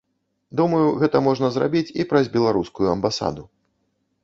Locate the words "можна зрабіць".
1.27-1.93